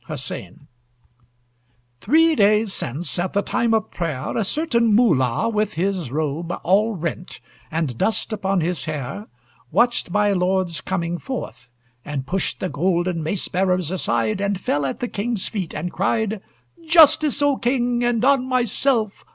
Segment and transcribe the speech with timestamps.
[0.05, 0.67] HUSSEIN
[1.99, 6.95] Three days since, at the time of prayer, A certain Moollah, with his robe All
[6.95, 7.39] rent,
[7.69, 9.27] and dust upon his hair,
[9.69, 11.69] Watched my lord's coming forth,
[12.03, 16.41] and pushed The golden mace bearers aside, And fell at the King's feet, and cried:
[16.87, 19.23] "Justice, O King, and on myself!